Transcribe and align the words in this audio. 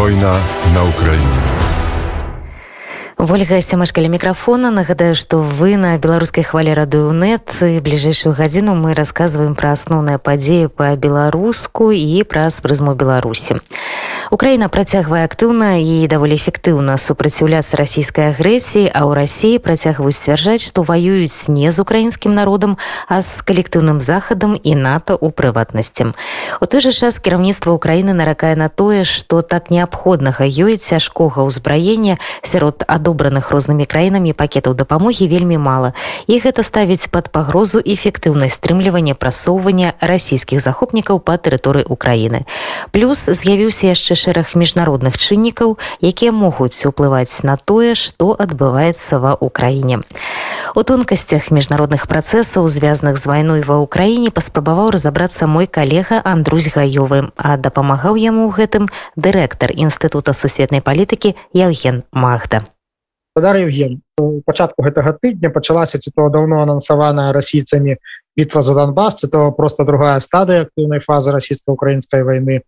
Война 0.00 0.34
на 0.74 0.84
Украине. 0.88 1.56
Ольга 3.18 3.60
сямашкаля 3.60 4.08
мікрафона 4.08 4.70
нагадаю 4.70 5.14
што 5.14 5.40
вы 5.40 5.76
на 5.80 5.96
беларускай 5.98 6.44
хвалі 6.44 6.76
радыёнет 6.76 7.48
бліжэйшую 7.60 8.36
гадзіну 8.36 8.76
мы 8.76 8.94
расказваем 8.94 9.56
пра 9.56 9.72
асноўныя 9.72 10.20
падзеі 10.20 10.68
па 10.68 10.94
беларуску 10.96 11.90
і 11.92 12.22
праз 12.28 12.60
прызму 12.60 12.94
беларусі 12.94 13.56
Украіна 14.30 14.68
працягвае 14.68 15.24
актыўна 15.24 15.80
і 15.80 16.04
даволі 16.04 16.36
эфектыўна 16.36 16.98
супраціўляцца 17.00 17.80
расійскай 17.80 18.36
агрэсіі 18.36 18.92
а 18.92 19.08
ў 19.08 19.10
рассіі 19.16 19.62
працягваюць 19.64 20.20
сцвярджаць 20.20 20.68
што 20.68 20.84
ваююць 20.84 21.48
не 21.48 21.72
з 21.72 21.80
украінскім 21.80 22.36
народам 22.36 22.76
а 23.08 23.24
з 23.24 23.40
калектыўным 23.40 24.04
захадам 24.04 24.60
і 24.60 24.76
нато 24.76 25.16
у 25.16 25.32
прыватнасці 25.32 26.12
у 26.60 26.66
той 26.68 26.80
жа 26.84 26.92
час 26.92 27.16
кіраўніцтва 27.16 27.72
Украіны 27.72 28.12
наракае 28.12 28.60
на 28.60 28.68
тое 28.68 29.08
што 29.08 29.40
так 29.40 29.72
неабходнага 29.72 30.44
ёй 30.44 30.76
цяжкога 30.76 31.48
ўзбраення 31.48 32.20
сярод 32.44 32.84
адо 32.84 33.06
адобраных 33.06 33.54
рознымі 33.54 33.86
краінамі 33.86 34.34
пакетаў 34.34 34.74
дапамогі 34.74 35.30
вельмі 35.30 35.62
мала 35.62 35.94
і 36.26 36.42
гэта 36.42 36.66
ставіць 36.66 37.06
пад 37.06 37.30
пагрозу 37.30 37.78
эфектыўнай 37.78 38.50
стрымлівання 38.50 39.14
прасоўвання 39.14 39.94
расійскіх 40.02 40.58
захопнікаў 40.58 41.22
па 41.22 41.38
тэрыторыі 41.38 41.86
Украіны 41.86 42.42
плюс 42.90 43.30
з'явіўся 43.30 43.94
яшчэ 43.94 44.18
шэраг 44.20 44.52
міжнародных 44.52 45.16
чыннікаў 45.16 45.78
якія 46.04 46.32
могуць 46.32 46.84
уплываць 46.84 47.40
на 47.48 47.56
тое 47.56 47.96
што 47.96 48.36
адбываецца 48.36 49.18
ва 49.24 49.32
ўкраіне 49.40 50.04
у 50.76 50.82
тонкасцях 50.84 51.48
міжнародных 51.48 52.04
працэсаў 52.04 52.68
звязаных 52.68 53.16
з 53.16 53.24
вайной 53.32 53.64
ва 53.64 53.80
ўкраіне 53.80 54.28
паспрабаваў 54.28 54.92
разабрацца 54.92 55.48
мой 55.48 55.66
калега 55.66 56.20
Андрусь 56.20 56.68
гаёвы 56.68 57.32
а 57.36 57.56
дапамагаў 57.56 58.20
яму 58.20 58.46
ў 58.46 58.52
гэтым 58.60 58.84
дырэктар 59.16 59.72
інстытута 59.72 60.36
сусветнай 60.36 60.84
палітыкі 60.84 61.34
Яўген 61.56 62.04
Магда 62.12 62.66
гаспадар 63.36 63.56
Евген 63.56 64.00
у 64.18 64.40
пачатку 64.40 64.82
гэтага 64.82 65.12
тыдня 65.20 65.50
пачалася 65.52 65.98
ці 65.98 66.10
то 66.10 66.28
даўно 66.32 66.62
анансаваная 66.64 67.32
расійцамі 67.36 67.96
бітва 68.36 68.62
за 68.62 68.74
Донбас 68.74 69.20
ці 69.20 69.28
то 69.28 69.52
просто 69.52 69.84
другая 69.84 70.20
стадыя 70.20 70.64
актыўнай 70.64 71.00
фазы 71.04 71.36
расійска-украінскай 71.36 72.24
войны 72.24 72.64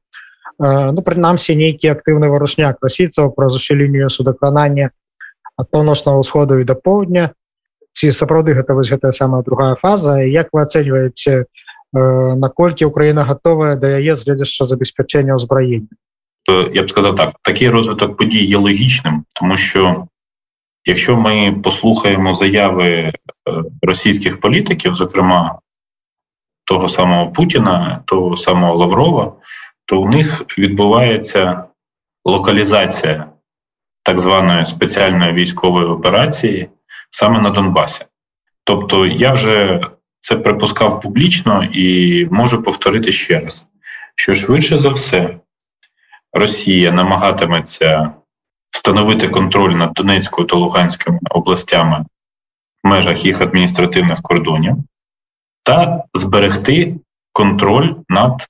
ну 0.59 1.03
прынамсі 1.07 1.55
нейкі 1.55 1.93
актыўны 1.95 2.29
варушняк 2.33 2.83
расійцаў 2.83 3.31
праз 3.37 3.57
усю 3.57 3.79
лінію 3.79 4.11
судакранання 4.11 4.91
ад 5.57 5.71
паўночнага 5.71 6.19
ўсходу 6.19 6.59
і 6.59 6.67
да 6.67 6.75
поўдня 6.75 7.31
ці 7.95 8.11
сапраўды 8.11 8.59
гэта 8.59 8.75
вось 8.75 8.91
гэтая 8.91 9.13
самая 9.13 9.43
другая 9.43 9.75
фаза 9.79 10.19
як 10.23 10.51
вы 10.53 10.67
ацэньваеце 10.67 11.47
наколькі 11.93 12.91
Украіна 12.91 13.25
гатовая 13.25 13.77
да 13.77 13.97
яе 14.03 14.17
следзяшча 14.17 14.67
забеспячэння 14.67 15.39
ўзбраення 15.39 15.89
я 16.75 16.83
б 16.83 16.91
сказав 16.91 17.17
так 17.17 17.39
такий 17.43 17.71
розвиток 17.71 18.17
подій 18.17 18.45
є 18.45 18.59
логічним 18.59 19.25
тому 19.35 19.57
що 19.57 20.09
Якщо 20.89 21.17
ми 21.17 21.53
послухаємо 21.65 22.35
заяви 22.35 22.91
е, 22.91 23.13
російських 23.83 24.41
політиків, 24.41 24.95
зокрема 24.95 25.59
того 26.65 26.89
самого 26.89 27.33
Путіна, 27.33 28.03
того 28.07 28.37
самого 28.37 28.75
Лаврова, 28.75 29.33
то 29.86 30.02
у 30.02 30.10
них 30.10 30.46
відбувається 30.58 31.64
локалізація 32.26 33.30
так 34.04 34.20
званої 34.20 34.66
спеціальної 34.66 35.34
військової 35.34 35.86
операції 35.86 36.70
саме 37.10 37.40
на 37.40 37.50
Донбасі. 37.50 38.06
Тобто, 38.64 39.06
я 39.06 39.32
вже 39.32 39.82
це 40.20 40.36
припускав 40.36 41.02
публічно 41.02 41.64
і 41.64 42.28
можу 42.32 42.64
повторити 42.64 43.12
ще 43.12 43.40
раз: 43.40 43.68
що 44.16 44.36
швидше 44.36 44.80
за 44.80 44.90
все, 44.90 45.40
Росія 46.34 46.92
намагатиметься 46.92 48.12
встановити 48.70 49.30
контроль 49.30 49.74
над 49.74 49.94
Донецькою 49.94 50.48
та 50.48 50.56
Луганськими 50.56 51.20
областями 51.30 52.06
в 52.84 52.88
межах 52.88 53.26
їх 53.26 53.42
адміністративних 53.42 54.22
кордонів 54.22 54.76
та 55.64 56.04
зберегти 56.14 56.96
контроль 57.32 57.96
над 58.10 58.48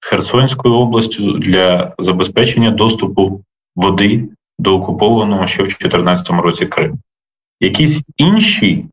Херсонською 0.00 0.74
областю 0.74 1.32
для 1.32 1.94
забезпечення 1.98 2.70
доступу 2.70 3.44
води 3.76 4.28
до 4.58 4.76
окупованого 4.76 5.46
ще 5.46 5.62
в 5.62 5.66
2014 5.66 6.30
році 6.30 6.66
Криму. 6.66 6.98
Якісь 7.60 8.04
інші 8.16 8.86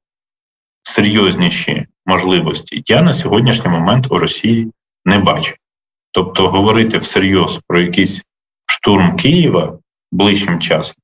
серйозніші 0.84 1.86
можливості 2.06 2.84
я 2.88 3.02
на 3.02 3.14
сьогоднішній 3.14 3.72
момент 3.72 4.08
у 4.10 4.18
Росії 4.18 4.72
не 5.06 5.20
бачу. 5.20 5.56
Тобто 6.12 6.48
говорити 6.48 6.98
всерйоз 6.98 7.60
про 7.68 7.82
якийсь 7.82 8.22
штурм 8.66 9.16
Києва 9.16 9.80
ближчим 10.12 10.60
часом. 10.60 10.96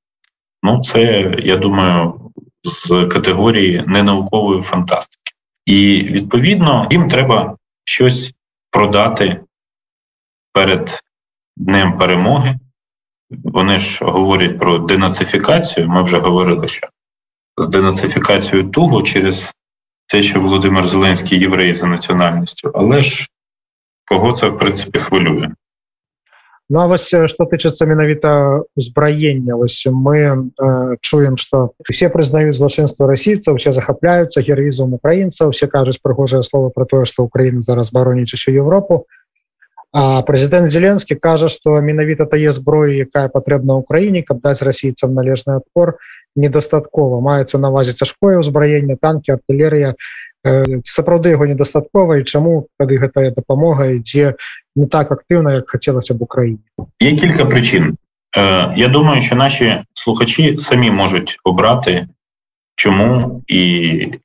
Ну, 0.63 0.81
це 0.81 1.33
я 1.39 1.57
думаю, 1.57 2.31
з 2.63 3.05
категорії 3.05 3.83
ненаукової 3.87 4.61
фантастики. 4.61 5.33
І 5.65 6.03
відповідно 6.03 6.87
їм 6.91 7.09
треба 7.09 7.57
щось 7.85 8.33
продати 8.71 9.41
перед 10.52 11.00
днем 11.56 11.98
перемоги. 11.98 12.58
Вони 13.30 13.78
ж 13.78 14.04
говорять 14.04 14.58
про 14.58 14.78
денацифікацію. 14.78 15.88
Ми 15.88 16.02
вже 16.02 16.18
говорили, 16.18 16.68
що 16.68 16.88
з 17.56 17.68
денацифікацією 17.68 18.68
туго 18.70 19.02
через 19.02 19.52
те, 20.06 20.22
що 20.22 20.40
Володимир 20.40 20.88
Зеленський 20.88 21.40
єврей 21.40 21.74
за 21.74 21.86
національністю, 21.86 22.70
але 22.74 23.02
ж 23.02 23.28
кого 24.04 24.32
це 24.32 24.48
в 24.48 24.58
принципі 24.58 24.98
хвилює? 24.98 25.48
Ну 26.68 26.80
а 26.80 26.86
вось 26.86 27.06
что 27.06 27.44
тычыцца 27.46 27.86
менавіта 27.86 28.62
узбраення 28.74 29.54
вось 29.54 29.86
мы 29.86 30.50
э, 30.58 30.96
чуем 31.00 31.36
что 31.36 31.78
все 31.86 32.08
прызнаюць 32.10 32.58
злачынства 32.58 33.06
расійцаў 33.06 33.54
все 33.54 33.70
захапляюцца 33.70 34.42
героізм 34.42 34.98
украінцаў 34.98 35.54
все 35.54 35.70
кажуць 35.70 36.02
прыгожае 36.02 36.42
слово 36.42 36.70
про 36.70 36.84
тое 36.84 37.06
что 37.06 37.22
Украіна 37.22 37.62
зараз 37.62 37.92
бароніць 37.92 38.34
усю 38.34 38.50
Европу 38.50 39.06
а 39.92 40.22
прэзідэнт 40.22 40.68
зеленскі 40.68 41.16
кажа 41.16 41.48
что 41.48 41.80
менавіта 41.80 42.26
тае 42.26 42.52
зброі 42.52 43.08
якая 43.08 43.28
патрэбна 43.32 43.80
Украіне 43.80 44.22
каб 44.22 44.44
даць 44.44 44.60
расійцам 44.60 45.14
належны 45.14 45.56
адпор 45.56 45.96
недастаткова 46.36 47.20
маецца 47.24 47.58
навазе 47.58 47.96
цяжкое 47.96 48.36
ўзбраенне 48.42 49.00
танки 49.00 49.32
артылерыя 49.32 49.94
сапраўды 50.84 51.32
яго 51.32 51.46
недастаткова 51.46 52.20
і 52.20 52.28
чаму 52.28 52.68
тады 52.78 53.00
гэтая 53.00 53.32
дапамога 53.34 53.88
ідзе 53.96 54.36
не 54.76 54.86
так 54.86 55.10
актыўна 55.10 55.62
як 55.62 55.70
хацелася 55.70 56.14
б 56.14 56.22
Україні 56.22 56.60
є 57.00 57.12
кілька 57.16 57.46
причин 57.46 57.96
я 58.76 58.88
думаю 58.92 59.20
що 59.20 59.36
наші 59.36 59.82
слухачі 59.94 60.56
самі 60.60 60.90
можуть 60.90 61.38
обрати 61.44 62.06
чому 62.74 63.42
і 63.46 63.62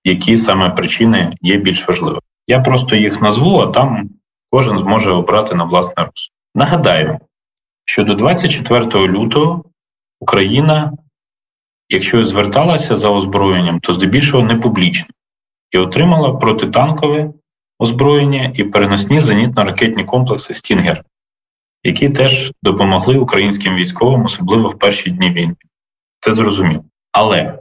які 0.03 0.37
саме 0.37 0.69
причини 0.69 1.37
є 1.41 1.57
більш 1.57 1.87
важливі 1.87 2.19
я 2.47 2.59
просто 2.59 2.95
їх 2.95 3.21
назву 3.21 3.59
а 3.59 3.67
там 3.67 4.09
кожен 4.56 4.78
зможе 4.78 5.12
обрати 5.12 5.54
на 5.54 5.64
власне 5.64 5.94
розсуд 5.96 6.32
нагадаю 6.54 7.18
що 7.84 8.04
до 8.04 8.14
24 8.14 9.08
лютого 9.08 9.64
Україна 10.20 10.92
якщо 11.88 12.24
зверталася 12.24 12.96
за 12.96 13.10
озброєнням 13.10 13.80
то 13.80 13.92
здебільшого 13.92 14.42
не 14.42 14.56
публічно 14.56 15.06
і 15.70 15.78
отримала 15.78 16.34
протитанкове 16.34 17.32
озброєння 17.78 18.52
і 18.54 18.64
переносні 18.64 19.20
зенітно-ракетні 19.20 20.04
комплекси 20.04 20.54
Стінгер, 20.54 21.04
які 21.84 22.08
теж 22.08 22.52
допомогли 22.62 23.18
українським 23.18 23.74
військовим, 23.74 24.24
особливо 24.24 24.68
в 24.68 24.78
перші 24.78 25.10
дні 25.10 25.30
війни. 25.30 25.56
Це 26.20 26.32
зрозуміло. 26.32 26.84
Але 27.12 27.58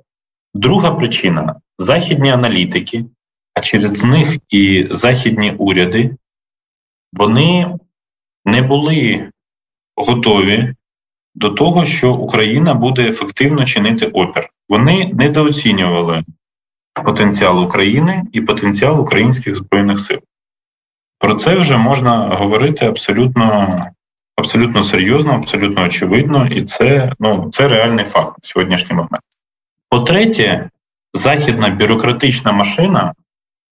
друга 0.53 0.91
причина 0.91 1.55
західні 1.79 2.29
аналітики, 2.29 3.05
а 3.53 3.61
через 3.61 4.03
них 4.03 4.37
і 4.49 4.87
західні 4.91 5.51
уряди, 5.51 6.15
вони 7.15 7.77
не 8.45 8.61
були 8.61 9.29
готові 9.95 10.73
до 11.35 11.49
того, 11.49 11.85
що 11.85 12.13
Україна 12.13 12.73
буде 12.73 13.09
ефективно 13.09 13.65
чинити 13.65 14.05
опір. 14.05 14.49
Вони 14.69 15.11
недооцінювали 15.13 16.23
потенціал 17.05 17.63
України 17.63 18.23
і 18.31 18.41
потенціал 18.41 19.01
українських 19.01 19.55
збройних 19.55 19.99
сил. 19.99 20.19
Про 21.19 21.35
це 21.35 21.55
вже 21.55 21.77
можна 21.77 22.27
говорити 22.27 22.85
абсолютно 22.85 23.75
абсолютно 24.35 24.83
серйозно, 24.83 25.31
абсолютно 25.31 25.83
очевидно, 25.83 26.47
і 26.47 26.61
це 26.61 27.13
ну, 27.19 27.49
це 27.51 27.67
реальний 27.67 28.05
факт 28.05 28.27
на 28.27 28.47
сьогоднішній 28.47 28.95
момент. 28.95 29.23
По-третє, 29.89 30.69
західна 31.13 31.69
бюрократична 31.69 32.51
машина 32.51 33.13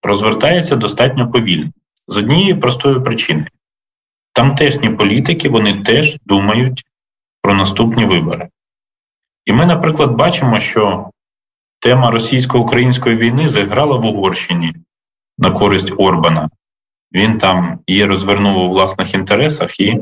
розвертається 0.03 0.75
достатньо 0.75 1.31
повільно 1.31 1.71
з 2.07 2.17
однієї 2.17 2.55
простої 2.55 2.99
причини. 2.99 3.47
Тамтешні 4.33 4.89
політики 4.89 5.49
вони 5.49 5.83
теж 5.83 6.17
думають 6.25 6.83
про 7.41 7.55
наступні 7.55 8.05
вибори. 8.05 8.49
І 9.45 9.53
ми, 9.53 9.65
наприклад, 9.65 10.11
бачимо, 10.11 10.59
що 10.59 11.09
Тема 11.83 12.11
російсько-української 12.11 13.17
війни 13.17 13.49
заграла 13.49 13.95
в 13.95 14.05
Угорщині 14.05 14.73
на 15.37 15.51
користь 15.51 15.93
Орбана. 15.97 16.49
Він 17.13 17.37
там 17.37 17.79
її 17.87 18.05
розвернув 18.05 18.57
у 18.57 18.69
власних 18.69 19.13
інтересах 19.13 19.79
і 19.79 20.01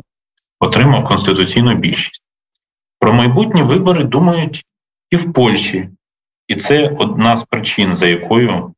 отримав 0.59 1.03
конституційну 1.03 1.75
більшість. 1.75 2.24
Про 3.00 3.13
майбутні 3.13 3.63
вибори 3.63 4.03
думають 4.03 4.65
і 5.09 5.15
в 5.15 5.33
Польщі, 5.33 5.89
і 6.48 6.56
це 6.56 6.95
одна 7.00 7.36
з 7.36 7.44
причин, 7.44 7.95
за 7.95 8.07
якою 8.07 8.74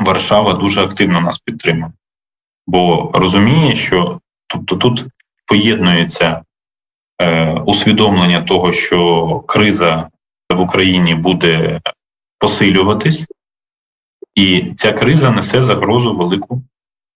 Варшава 0.00 0.54
дуже 0.54 0.84
активно 0.84 1.20
нас 1.20 1.38
підтримує, 1.38 1.92
бо 2.66 3.10
розуміє, 3.14 3.74
що 3.74 4.20
тобто 4.46 4.76
тут 4.76 5.04
поєднується 5.46 6.42
е, 7.22 7.52
усвідомлення 7.52 8.42
того, 8.42 8.72
що 8.72 9.40
криза 9.40 10.08
в 10.54 10.60
Україні 10.60 11.14
буде 11.14 11.80
посилюватись, 12.38 13.26
і 14.34 14.72
ця 14.76 14.92
криза 14.92 15.30
несе 15.30 15.62
загрозу 15.62 16.16
велику 16.16 16.62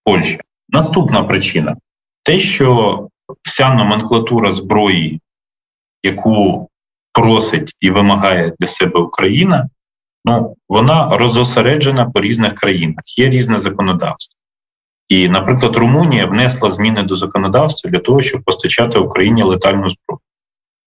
Польщі. 0.03 0.39
Наступна 0.69 1.23
причина 1.23 1.77
те, 2.23 2.39
що 2.39 3.07
вся 3.43 3.73
номенклатура 3.73 4.53
зброї, 4.53 5.21
яку 6.03 6.69
просить 7.13 7.75
і 7.79 7.89
вимагає 7.89 8.53
для 8.59 8.67
себе 8.67 8.99
Україна, 8.99 9.69
ну 10.25 10.55
вона 10.69 11.17
розосереджена 11.17 12.09
по 12.09 12.21
різних 12.21 12.55
країнах, 12.55 13.17
є 13.17 13.29
різне 13.29 13.59
законодавство. 13.59 14.40
І, 15.11 15.29
наприклад, 15.29 15.75
Румунія 15.75 16.25
внесла 16.25 16.69
зміни 16.69 17.03
до 17.03 17.15
законодавства 17.15 17.91
для 17.91 17.99
того, 17.99 18.21
щоб 18.21 18.43
постачати 18.43 18.99
Україні 18.99 19.43
летальну 19.43 19.89
зброю. 19.89 20.19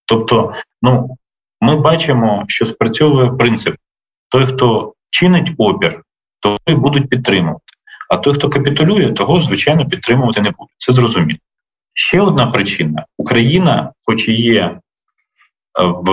Тобто, 0.07 0.53
ну 0.83 1.17
ми 1.61 1.77
бачимо, 1.77 2.45
що 2.49 2.67
спрацьовує 2.67 3.31
принцип: 3.31 3.75
той, 4.29 4.47
хто 4.47 4.95
чинить 5.11 5.53
опір, 5.59 6.03
той 6.41 6.77
будуть 6.77 7.09
підтримувати. 7.09 7.65
А 8.11 8.17
той, 8.17 8.35
хто 8.35 8.49
капітулює, 8.49 9.13
того 9.13 9.43
звичайно 9.43 9.87
підтримувати 9.87 10.41
не 10.41 10.51
буде. 10.51 10.71
Це 10.79 10.93
зрозуміло. 10.93 11.39
Ще 11.95 12.21
одна 12.21 12.47
причина: 12.47 13.07
Україна, 13.19 13.93
хоч 14.05 14.29
і 14.29 14.33
є 14.33 14.61
е, 14.63 14.81
в 15.85 16.05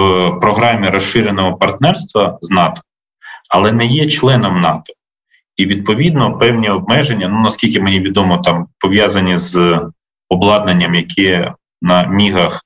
програмі 0.42 0.90
розширеного 0.90 1.58
партнерства 1.58 2.38
з 2.42 2.50
НАТО, 2.50 2.81
але 3.50 3.72
не 3.72 3.86
є 3.86 4.10
членом 4.10 4.62
НАТО. 4.62 4.94
І 5.62 5.66
відповідно 5.66 6.38
певні 6.38 6.69
обмеження, 6.69 7.28
ну 7.28 7.40
наскільки 7.40 7.81
мені 7.81 8.00
відомо, 8.00 8.38
там 8.38 8.68
пов'язані 8.80 9.38
з 9.38 9.81
обладнанням, 10.30 10.96
яке 10.96 11.54
на 11.81 12.04
мігах 12.04 12.62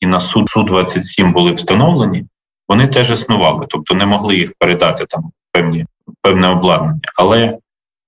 і 0.00 0.06
на 0.06 0.20
су 0.20 0.44
27 0.64 1.32
були 1.32 1.52
встановлені, 1.52 2.24
вони 2.68 2.88
теж 2.88 3.10
існували, 3.10 3.66
тобто 3.68 3.94
не 3.94 4.06
могли 4.06 4.36
їх 4.36 4.52
передати 4.58 5.06
там 5.06 5.30
певні 5.52 5.86
певне 6.22 6.48
обладнання. 6.48 7.00
Але 7.16 7.58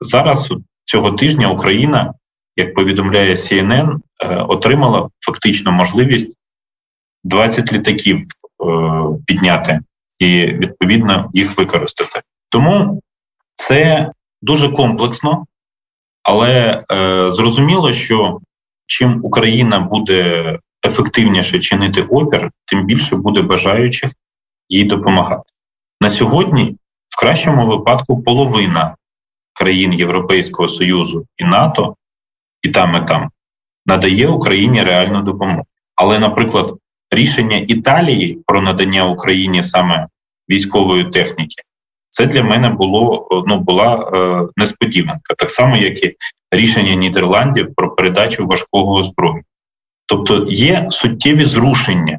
зараз 0.01 0.51
цього 0.85 1.13
тижня 1.13 1.51
Україна, 1.51 2.15
як 2.57 2.75
повідомляє 2.75 3.35
CNN, 3.35 3.97
е, 4.23 4.37
отримала 4.37 5.09
фактично 5.21 5.73
можливість 5.73 6.37
20 7.25 7.73
літаків 7.73 8.19
е, 8.19 8.27
підняти 9.27 9.81
і 10.19 10.47
відповідно 10.47 11.31
їх 11.35 11.59
використати. 11.59 12.21
Тому 12.49 13.01
це 13.55 14.11
дуже 14.45 14.69
комплексно, 14.69 15.47
але 16.23 16.85
е, 16.93 17.31
зрозуміло, 17.31 17.93
що 17.93 18.41
чим 18.87 19.21
Україна 19.23 19.81
буде 19.81 20.59
ефективніше 20.87 21.59
чинити 21.59 22.03
опір, 22.03 22.51
тим 22.65 22.85
більше 22.85 23.17
буде 23.17 23.43
бажаючих 23.43 24.11
їй 24.69 24.85
допомагати. 24.85 25.53
На 26.01 26.09
сьогодні, 26.09 26.77
в 27.09 27.21
кращому 27.21 27.67
випадку, 27.67 28.23
половина 28.23 28.97
країн 29.55 29.93
Європейського 29.93 30.69
Союзу 30.69 31.27
і 31.37 31.45
НАТО, 31.45 31.97
і 32.63 32.69
там, 32.69 33.03
і 33.05 33.07
там 33.07 33.31
надає 33.87 34.29
Україні 34.29 34.83
реальну 34.83 35.23
допомогу. 35.23 35.67
Але, 35.95 36.19
наприклад, 36.19 36.75
рішення 37.11 37.57
Італії 37.57 38.39
про 38.47 38.63
надання 38.63 39.07
Україні 39.07 39.63
саме 39.63 40.09
військової 40.51 41.05
техніки, 41.05 41.63
це 42.15 42.27
для 42.27 42.43
мене 42.43 42.71
було 42.71 43.29
ну 43.47 43.61
була 43.61 44.11
е, 44.15 44.49
несподіванка, 44.57 45.35
так 45.39 45.51
само, 45.51 45.77
як 45.77 46.05
і 46.05 46.17
рішення 46.51 46.95
Нідерландів 46.95 47.75
про 47.75 47.95
передачу 47.95 48.47
важкого 48.47 48.95
озброєння. 48.95 49.43
Тобто 50.07 50.47
є 50.49 50.87
суттєві 50.91 51.45
зрушення. 51.45 52.19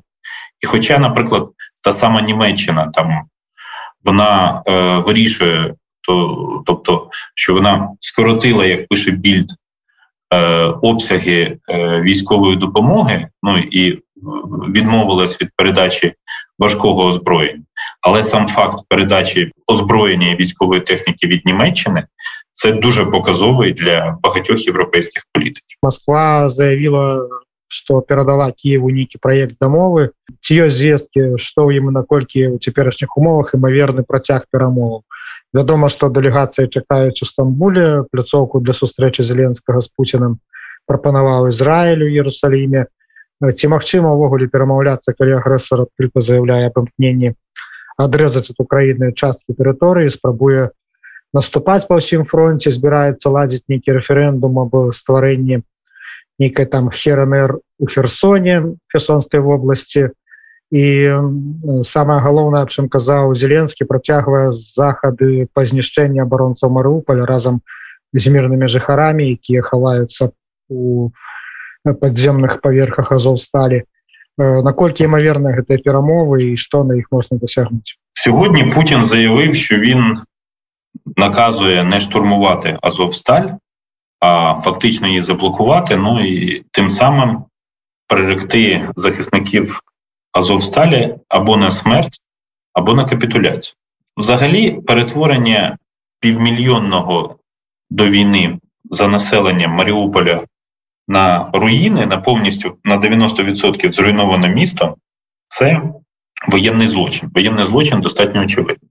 І, 0.61 0.67
хоча, 0.67 0.99
наприклад, 0.99 1.49
та 1.83 1.91
сама 1.91 2.21
Німеччина 2.21 2.91
там 2.93 3.21
вона 4.05 4.63
е, 4.67 4.97
вирішує, 4.97 5.73
то, 6.01 6.63
тобто, 6.65 7.09
що 7.35 7.53
вона 7.53 7.89
скоротила, 7.99 8.65
як 8.65 8.87
пише 8.87 9.11
більд, 9.11 9.47
е, 10.33 10.63
обсяги 10.63 11.57
е, 11.69 12.01
військової 12.01 12.55
допомоги, 12.55 13.27
ну 13.43 13.57
і 13.57 14.01
відмовилась 14.69 15.41
від 15.41 15.49
передачі 15.55 16.13
важкого 16.59 17.05
озброєння. 17.05 17.63
Але 18.04 18.22
сам 18.22 18.46
факт 18.46 18.78
передачі 18.88 19.52
озброєння 19.66 20.30
і 20.30 20.36
військової 20.36 20.80
техніки 20.80 21.26
від 21.26 21.46
Німеччини 21.46 22.04
це 22.52 22.72
дуже 22.72 23.04
показовий 23.04 23.72
для 23.72 24.18
багатьох 24.22 24.66
європейських 24.66 25.22
політиків. 25.32 25.78
Москва 25.82 26.48
заявила 26.48 27.28
что 27.70 28.00
перадала 28.00 28.50
Киеву 28.52 28.90
нейкі 28.90 29.22
проект 29.22 29.54
дамовы 29.62 30.10
ці 30.42 30.66
ёсць 30.66 30.82
звесткі 30.82 31.38
што 31.38 31.70
ім 31.70 31.94
наколькі 31.94 32.50
у 32.50 32.58
цяперашніх 32.58 33.14
умовах 33.14 33.54
імаверны 33.54 34.02
працяг 34.02 34.50
перамоваў 34.50 35.06
вядома 35.54 35.86
што 35.86 36.10
дэлегацыі 36.10 36.66
чакаюць 36.66 37.22
у 37.22 37.30
стамбуле 37.30 38.02
пляцоўку 38.10 38.58
для 38.58 38.74
сустрэчы 38.74 39.22
зеленскага 39.22 39.86
з 39.86 39.88
пуціным 39.94 40.42
прапанаваў 40.90 41.46
Ізраілю 41.54 42.10
Ерусаліме 42.10 42.90
ці 43.54 43.70
магчыма 43.70 44.10
ўвогуле 44.18 44.50
перамаўляцца 44.50 45.14
калі 45.14 45.38
агрэсар 45.38 45.86
адкрыта 45.86 46.18
заявляе 46.18 46.66
аб 46.74 46.82
імкненні 46.82 47.38
адрэзаць 47.97 48.51
ад 48.51 48.59
Украіны 48.59 49.11
часткі 49.15 49.55
тэрыторыі 49.55 50.11
спрабуе 50.11 50.71
наступаць 51.35 51.87
па 51.87 51.99
ўсім 51.99 52.25
фронте 52.27 52.71
збіраецца 52.71 53.31
ладзіць 53.31 53.67
нейкі 53.71 53.95
рэферэндум 53.99 54.59
аб 54.63 54.75
стварэнні 54.95 55.63
нейкай 56.39 56.65
там 56.65 56.89
хернер 56.91 57.59
у 57.79 57.87
херсоне 57.87 58.75
херсонской 58.91 59.39
вобласці. 59.39 60.11
І 60.71 60.85
самое 61.85 62.19
галоўнае 62.19 62.65
чым 62.67 62.89
казаў 62.89 63.35
зеленскі 63.37 63.85
працягвае 63.85 64.51
захады 64.51 65.47
па 65.53 65.63
знішчэнні 65.63 66.19
абаронцаў 66.25 66.73
марыуполя 66.73 67.23
разам 67.29 67.61
з 68.11 68.25
мірнымі 68.33 68.67
жыхарамі 68.67 69.29
якія 69.37 69.61
хаваюцца 69.61 70.33
у 70.67 71.13
падземных 71.85 72.59
паверхах 72.65 73.13
азов 73.13 73.39
сталі 73.39 73.85
наколькі 74.38 75.04
імаверна 75.04 75.52
гэтыя 75.52 75.82
перамовы 75.84 76.52
і 76.52 76.56
што 76.56 76.84
на 76.84 76.96
іх 76.96 77.08
можна 77.10 77.38
дасягнуць 77.38 77.96
сьогодні 78.14 78.64
Путін 78.64 79.04
заявив 79.04 79.54
що 79.54 79.78
він 79.78 80.18
наказує 81.16 81.84
не 81.84 82.00
штурмувати 82.00 82.78
азовсталь 82.82 83.48
а 84.20 84.54
фактично 84.64 85.08
її 85.08 85.20
заблокувати. 85.20 85.96
Ну 85.96 86.24
і 86.24 86.64
тим 86.70 86.90
самим 86.90 87.44
приректи 88.06 88.88
захисників 88.96 89.80
Азовсталі 90.32 91.14
або 91.28 91.56
на 91.56 91.70
смерть, 91.70 92.20
або 92.72 92.94
на 92.94 93.04
капітуляцію. 93.04 93.74
Взагалі, 94.16 94.72
перетворення 94.72 95.78
півмільйонного 96.20 97.36
до 97.90 98.06
війни 98.06 98.58
за 98.90 99.08
населенням 99.08 99.70
Маріуполя 99.70 100.40
на 101.07 101.49
руїни, 101.53 102.05
на 102.05 102.17
повністю 102.17 102.77
на 102.83 102.97
90% 102.97 103.91
зруйноване 103.91 104.47
місто, 104.47 104.95
це 105.47 105.81
воєнний 106.47 106.87
злочин. 106.87 107.31
Воєнний 107.35 107.65
злочин 107.65 108.01
достатньо 108.01 108.41
очевидний. 108.41 108.89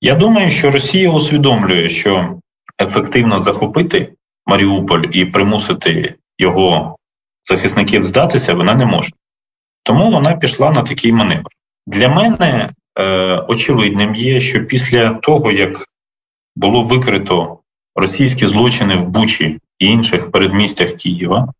Я 0.00 0.14
думаю, 0.14 0.50
що 0.50 0.70
Росія 0.70 1.10
усвідомлює, 1.10 1.88
що 1.88 2.38
ефективно 2.82 3.40
захопити 3.40 4.12
Маріуполь 4.46 5.04
і 5.12 5.24
примусити 5.24 6.14
його 6.38 6.96
захисників 7.44 8.04
здатися, 8.04 8.54
вона 8.54 8.74
не 8.74 8.86
може. 8.86 9.10
Тому 9.82 10.10
вона 10.10 10.36
пішла 10.36 10.70
на 10.70 10.82
такий 10.82 11.12
маневр. 11.12 11.50
Для 11.86 12.08
мене 12.08 12.70
е, 12.98 13.04
очевидним 13.48 14.14
є, 14.14 14.40
що 14.40 14.66
після 14.66 15.14
того, 15.14 15.52
як 15.52 15.84
було 16.56 16.82
викрито 16.82 17.58
російські 17.94 18.46
злочини 18.46 18.96
в 18.96 19.08
Бучі 19.08 19.58
і 19.78 19.86
інших 19.86 20.30
передмістях 20.30 20.92
Києва, 20.92 21.52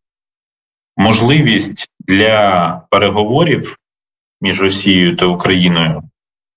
можливість 0.97 1.89
для 2.01 2.83
переговорів 2.91 3.77
між 4.41 4.63
Росією 4.63 5.17
та 5.17 5.27
Україною 5.27 6.03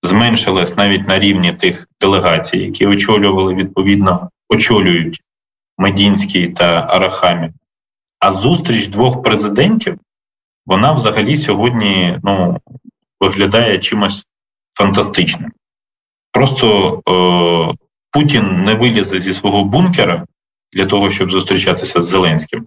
зменшилась 0.03 0.77
навіть 0.77 1.07
на 1.07 1.19
рівні 1.19 1.53
тих 1.53 1.87
делегацій, 2.01 2.57
які 2.57 2.87
очолювали 2.87 3.53
відповідно 3.55 4.29
очолюють 4.49 5.21
Медінський 5.77 6.49
та 6.49 6.87
Арахамі. 6.89 7.51
А 8.19 8.31
зустріч 8.31 8.87
двох 8.87 9.23
президентів 9.23 9.99
вона 10.65 10.91
взагалі 10.91 11.35
сьогодні 11.35 12.19
ну, 12.23 12.61
виглядає 13.19 13.79
чимось 13.79 14.25
фантастичним. 14.77 15.51
Просто 16.31 16.95
е, 17.09 17.77
Путін 18.11 18.63
не 18.63 18.73
вилізе 18.73 19.19
зі 19.19 19.33
свого 19.33 19.63
бункера 19.63 20.25
для 20.73 20.85
того, 20.85 21.09
щоб 21.09 21.31
зустрічатися 21.31 22.01
з 22.01 22.05
Зеленським. 22.05 22.65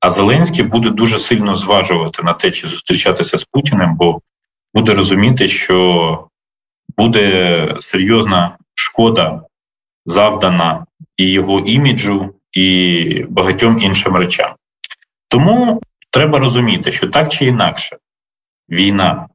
А 0.00 0.10
Зеленський 0.10 0.64
буде 0.64 0.90
дуже 0.90 1.18
сильно 1.18 1.54
зважувати 1.54 2.22
на 2.22 2.32
те, 2.32 2.50
чи 2.50 2.68
зустрічатися 2.68 3.38
з 3.38 3.44
Путіним, 3.44 3.96
бо 3.96 4.20
буде 4.74 4.94
розуміти, 4.94 5.48
що 5.48 6.28
буде 6.96 7.76
серйозна 7.80 8.56
шкода 8.74 9.42
завдана 10.06 10.86
і 11.16 11.30
його 11.30 11.60
іміджу, 11.60 12.34
і 12.52 13.26
багатьом 13.28 13.78
іншим 13.78 14.16
речам. 14.16 14.54
Тому 15.28 15.82
треба 16.10 16.38
розуміти, 16.38 16.92
що 16.92 17.08
так 17.08 17.28
чи 17.28 17.46
інакше 17.46 17.96
війна 18.68 19.28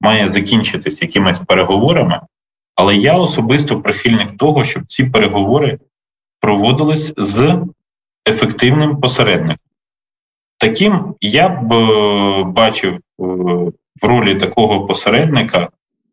має 0.00 0.28
закінчитись 0.28 1.02
якимись 1.02 1.38
переговорами, 1.38 2.20
але 2.74 2.96
я 2.96 3.14
особисто 3.14 3.80
прихильник 3.80 4.36
того, 4.36 4.64
щоб 4.64 4.86
ці 4.86 5.04
переговори 5.04 5.78
проводились 6.46 7.12
з 7.16 7.58
ефективним 8.28 9.00
посередником. 9.00 9.56
Таким 10.58 11.14
я 11.20 11.48
б 11.48 11.72
е, 11.72 12.44
бачив 12.44 12.94
е, 12.94 13.00
в 14.02 14.02
ролі 14.02 14.34
такого 14.34 14.86
посередника 14.86 15.68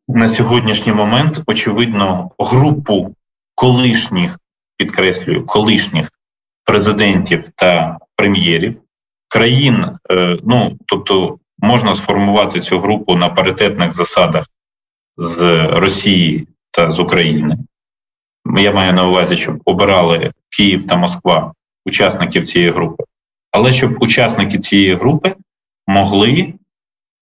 на 0.08 0.28
сьогоднішній 0.28 0.94
момент, 0.94 1.42
очевидно, 1.46 2.32
групу 2.40 3.16
колишніх, 3.56 4.40
підкреслюю, 4.78 5.46
колишніх 5.46 6.10
президентів 6.64 7.44
та 7.56 7.98
прем'єрів 8.16 8.76
країн, 9.28 9.86
е, 10.12 10.38
ну 10.44 10.78
тобто 10.86 11.38
можна 11.60 11.96
сформувати 11.96 12.62
цю 12.62 12.80
групу 12.80 13.16
на 13.16 13.30
паритетних 13.30 13.92
засадах 13.92 14.46
з 15.18 15.68
Росії 15.68 16.48
та 16.72 16.92
з 16.92 17.00
України. 17.00 17.58
Я 18.46 18.72
маю 18.72 18.94
на 18.94 19.08
увазі, 19.08 19.38
щоб 19.38 19.62
обирали 19.66 20.34
Київ 20.50 20.88
та 20.88 20.96
Москва 20.96 21.54
учасників 21.86 22.48
цієї 22.48 22.72
групи, 22.72 23.04
але 23.52 23.72
щоб 23.72 24.04
учасники 24.04 24.60
цієї 24.60 24.96
групи 24.96 25.36
могли 25.88 26.54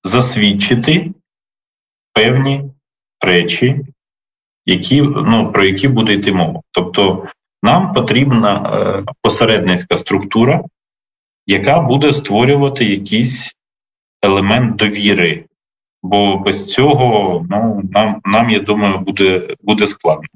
засвідчити 0.04 1.12
певні 2.14 2.64
речі, 3.22 3.86
які, 4.66 5.02
ну, 5.02 5.52
про 5.52 5.66
які 5.66 5.88
буде 5.88 6.14
йти 6.14 6.32
мова. 6.32 6.62
Тобто 6.72 7.28
нам 7.64 7.94
потрібна 7.94 8.56
е, 8.58 9.04
посередницька 9.22 9.98
структура, 9.98 10.64
яка 11.48 11.82
буде 11.82 12.14
створювати 12.14 12.86
якийсь 12.86 13.56
елемент 14.22 14.76
довіри. 14.76 15.46
Бо 16.04 16.38
без 16.38 16.68
цього 16.68 17.46
ну 17.50 17.82
нам 17.92 18.22
нам 18.26 18.50
я 18.50 18.60
думаю 18.60 19.00
буде 19.00 19.56
буде 19.62 19.88
складно. 19.88 20.28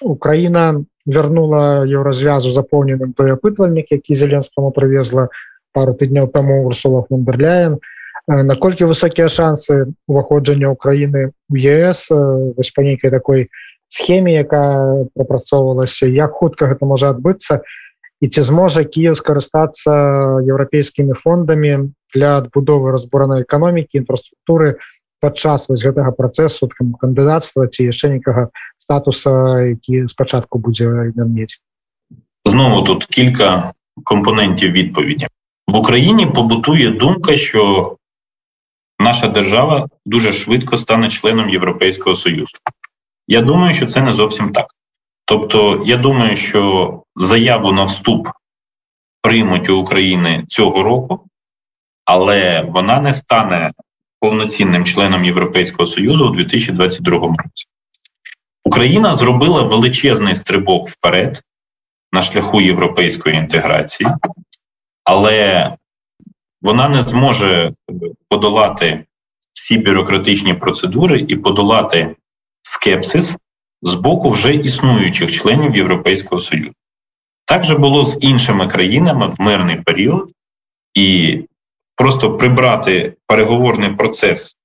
Україна 0.00 0.84
вернула 1.06 1.82
еўразвязу 1.86 2.50
запоўненым 2.50 3.12
той 3.12 3.34
апытвальнік 3.34 3.90
які 3.90 4.14
зеленскому 4.14 4.70
привезла 4.70 5.28
пару 5.72 5.94
тыдняў 5.94 6.28
таму 6.30 6.62
урсула 6.66 7.02
фондерляен 7.08 7.78
наколькі 8.26 8.86
высокія 8.86 9.28
шансы 9.28 9.92
уваходжання 10.06 10.70
Украіны 10.70 11.32
у 11.50 11.56
ЕС 11.56 12.06
вось 12.10 12.70
па 12.70 12.82
нейкай 12.82 13.10
такой 13.10 13.50
схеме 13.88 14.38
якая 14.38 15.04
прапрацоўвалася 15.14 16.06
як 16.06 16.38
хутка 16.38 16.70
гэта 16.70 16.86
можа 16.86 17.10
адбыцца? 17.10 17.60
І 18.22 18.28
ці 18.30 18.46
зможа 18.46 18.84
Кіев 18.86 19.18
скарыстацца 19.18 19.90
еўрапейскімі 20.46 21.18
фондамі 21.18 21.90
для 22.14 22.38
адбудовы 22.38 22.94
разбуранай 22.94 23.42
эканомікі 23.42 23.98
інфраструктуры 23.98 24.78
падчас 25.21 25.69
вось 25.69 25.83
гэтага 25.83 26.11
працэсу 26.11 26.69
кандыдацтва 27.01 27.67
ці 27.67 27.89
яшчэ 27.89 28.09
нейкага 28.17 28.49
статуса 28.77 29.61
які 29.65 30.07
спачатку 30.07 30.59
будзе 30.59 31.13
мець 31.15 31.57
знову 32.45 32.83
тут 32.83 33.05
кілька 33.05 33.73
компонентів 34.03 34.71
відповіді 34.71 35.27
в 35.67 35.75
Україні 35.75 36.25
побутує 36.25 36.91
думка, 36.91 37.35
що 37.35 37.95
наша 38.99 39.27
держава 39.27 39.89
дуже 40.05 40.31
швидко 40.33 40.77
стане 40.77 41.09
членом 41.09 41.49
Європейського 41.49 42.15
Союзу. 42.15 42.57
Я 43.27 43.41
думаю, 43.41 43.73
що 43.73 43.85
це 43.85 44.01
не 44.01 44.13
зовсім 44.13 44.53
так. 44.53 44.65
Тобто, 45.25 45.83
я 45.85 45.97
думаю, 45.97 46.35
що 46.35 47.03
заяву 47.15 47.71
на 47.71 47.83
вступ 47.83 48.27
приймуть 49.21 49.69
у 49.69 49.79
України 49.79 50.45
цього 50.47 50.83
року, 50.83 51.27
але 52.05 52.61
вона 52.61 53.01
не 53.01 53.13
стане 53.13 53.71
повноцінним 54.22 54.84
членом 54.84 55.24
Європейського 55.24 55.86
Союзу 55.86 56.28
у 56.28 56.30
2022 56.30 57.18
році. 57.20 57.66
Україна 58.64 59.14
зробила 59.14 59.62
величезний 59.62 60.34
стрибок 60.34 60.88
вперед 60.88 61.42
на 62.12 62.22
шляху 62.22 62.60
європейської 62.60 63.36
інтеграції, 63.36 64.10
але 65.04 65.70
вона 66.60 66.88
не 66.88 67.02
зможе 67.02 67.72
подолати 68.28 69.04
всі 69.52 69.78
бюрократичні 69.78 70.54
процедури 70.54 71.24
і 71.28 71.36
подолати 71.36 72.16
скепсис 72.62 73.36
з 73.82 73.94
боку 73.94 74.30
вже 74.30 74.54
існуючих 74.54 75.32
членів 75.32 75.76
Європейського 75.76 76.40
Союзу. 76.40 76.72
Так 77.44 77.64
же 77.64 77.78
було 77.78 78.04
з 78.04 78.18
іншими 78.20 78.68
країнами 78.68 79.26
в 79.26 79.40
мирний 79.40 79.76
період, 79.76 80.30
і 80.94 81.38
просто 82.02 82.36
прибрати 82.36 83.16
переговорний 83.26 83.90
процес 83.90 84.56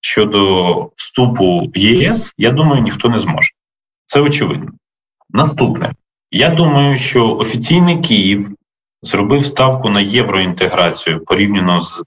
щодо 0.00 0.90
вступу 0.96 1.70
в 1.74 1.78
ЄС, 1.78 2.34
я 2.38 2.50
думаю, 2.50 2.82
ніхто 2.82 3.08
не 3.08 3.18
зможе. 3.18 3.48
Це 4.06 4.20
очевидно. 4.20 4.72
Наступне, 5.30 5.94
я 6.30 6.50
думаю, 6.50 6.96
що 6.96 7.36
офіційний 7.36 8.00
Київ 8.00 8.56
зробив 9.02 9.46
ставку 9.46 9.88
на 9.88 10.00
євроінтеграцію 10.00 11.24
порівняно 11.24 11.80
з 11.80 12.04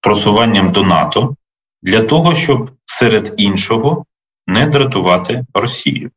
просуванням 0.00 0.72
до 0.72 0.82
НАТО 0.82 1.36
для 1.82 2.02
того, 2.02 2.34
щоб 2.34 2.70
серед 2.84 3.34
іншого 3.36 4.04
не 4.46 4.66
дратувати 4.66 5.46
Росію. 5.54 6.10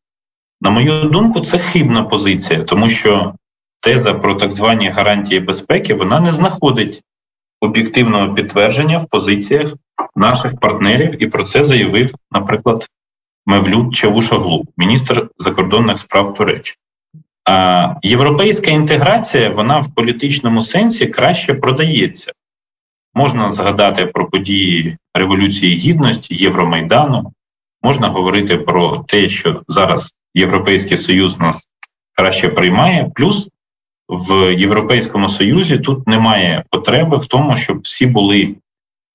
На 0.61 0.69
мою 0.69 1.03
думку, 1.03 1.39
це 1.39 1.57
хибна 1.57 2.03
позиція, 2.03 2.63
тому 2.63 2.87
що 2.87 3.33
теза 3.79 4.13
про 4.13 4.35
так 4.35 4.51
звані 4.51 4.89
гарантії 4.89 5.39
безпеки 5.39 5.93
вона 5.93 6.19
не 6.19 6.33
знаходить 6.33 7.03
об'єктивного 7.61 8.33
підтвердження 8.33 8.97
в 8.97 9.07
позиціях 9.07 9.73
наших 10.15 10.59
партнерів, 10.59 11.23
і 11.23 11.27
про 11.27 11.43
це 11.43 11.63
заявив, 11.63 12.13
наприклад, 12.31 12.87
Мевлют 13.45 13.95
Чавушаглу, 13.95 14.65
міністр 14.77 15.29
закордонних 15.37 15.97
справ 15.97 16.33
Туреччини. 16.33 16.75
Європейська 18.03 18.71
інтеграція 18.71 19.49
вона 19.49 19.79
в 19.79 19.93
політичному 19.95 20.61
сенсі 20.61 21.07
краще 21.07 21.53
продається. 21.53 22.31
Можна 23.13 23.51
згадати 23.51 24.05
про 24.05 24.29
події 24.29 24.97
Революції 25.13 25.75
Гідності, 25.75 26.35
Євромайдану, 26.35 27.33
можна 27.81 28.07
говорити 28.07 28.57
про 28.57 29.05
те, 29.07 29.29
що 29.29 29.61
зараз 29.67 30.13
Європейський 30.33 30.97
Союз 30.97 31.39
нас 31.39 31.67
краще 32.13 32.49
приймає. 32.49 33.11
Плюс 33.15 33.49
в 34.09 34.53
Європейському 34.53 35.29
Союзі 35.29 35.79
тут 35.79 36.07
немає 36.07 36.63
потреби 36.69 37.17
в 37.17 37.25
тому, 37.25 37.55
щоб 37.55 37.81
всі 37.81 38.05
були, 38.05 38.55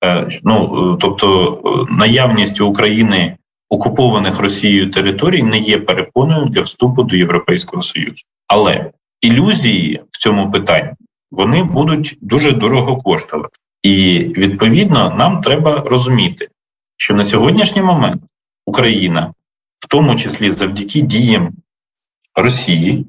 е, 0.03 0.29
ну 0.43 0.97
тобто, 1.01 1.87
наявність 1.91 2.61
України 2.61 3.37
окупованих 3.69 4.39
Росією 4.39 4.91
територій 4.91 5.43
не 5.43 5.57
є 5.57 5.77
перепоною 5.77 6.45
для 6.45 6.61
вступу 6.61 7.03
до 7.03 7.15
Європейського 7.15 7.81
Союзу. 7.81 8.23
Але 8.47 8.91
ілюзії 9.21 10.01
в 10.11 10.17
цьому 10.17 10.51
питанні 10.51 10.91
вони 11.31 11.63
будуть 11.63 12.17
дуже 12.21 12.51
дорого 12.51 12.97
коштувати. 12.97 13.57
І 13.83 14.19
відповідно 14.37 15.15
нам 15.17 15.41
треба 15.41 15.83
розуміти, 15.85 16.47
що 16.97 17.13
на 17.13 17.25
сьогоднішній 17.25 17.81
момент 17.81 18.21
Україна, 18.65 19.33
в 19.79 19.87
тому 19.87 20.15
числі 20.15 20.51
завдяки 20.51 21.01
діям 21.01 21.53
Росії, 22.35 23.05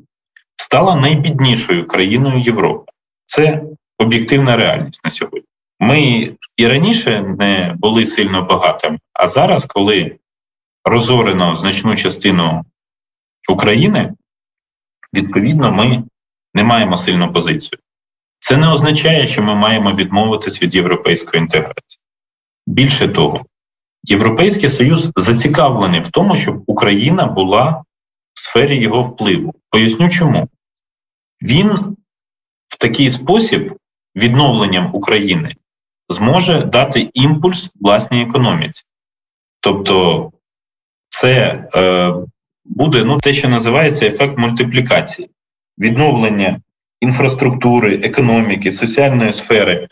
стала 0.57 0.97
найбіднішою 0.97 1.89
країною 1.89 2.41
Європи. 2.41 2.93
Це 3.27 3.63
об'єктивна 3.99 4.57
реальність 4.57 5.05
на 5.05 5.11
сьогодні. 5.11 5.49
Ми 5.81 6.33
і 6.57 6.67
раніше 6.67 7.21
не 7.39 7.75
були 7.79 8.07
сильно 8.07 8.43
багатими, 8.43 8.99
а 9.13 9.27
зараз, 9.27 9.65
коли 9.65 10.17
розорено 10.85 11.57
значну 11.57 11.97
частину 11.97 12.65
України, 13.49 14.15
відповідно, 15.15 15.73
ми 15.73 16.03
не 16.55 16.65
маємо 16.65 16.97
сильну 16.97 17.33
позицію. 17.33 17.79
Це 18.39 18.57
не 18.57 18.69
означає, 18.69 19.27
що 19.27 19.43
ми 19.43 19.55
маємо 19.55 19.93
відмовитись 19.93 20.63
від 20.63 20.75
європейської 20.75 21.43
інтеграції. 21.43 22.01
Більше 22.67 23.09
того, 23.09 23.47
Європейський 24.05 24.69
Союз 24.69 25.13
зацікавлений 25.17 26.01
в 26.01 26.09
тому, 26.09 26.37
щоб 26.37 26.63
Україна 26.67 27.27
була 27.27 27.85
в 28.37 28.41
сфері 28.41 28.81
його 28.81 29.03
впливу. 29.03 29.55
Поясню 29.71 30.09
чому. 30.09 30.49
Він 31.43 31.69
в 32.69 32.79
такий 32.79 33.11
спосіб 33.11 33.77
відновленням 34.17 34.95
України 34.95 35.55
зможе 36.09 36.65
дати 36.65 37.11
імпульс 37.15 37.71
власній 37.81 38.23
економіці. 38.23 38.85
Тобто 39.61 40.33
це 41.09 41.65
е, 41.75 42.15
буде 42.65 43.05
ну, 43.05 43.19
те, 43.19 43.33
що 43.33 43.49
називається 43.49 44.07
ефект 44.07 44.39
мультиплікації, 44.39 45.31
відновлення 45.79 46.61
інфраструктури, 47.01 47.97
економіки, 47.97 48.73
соціальної 48.73 49.33
сфери 49.33 49.89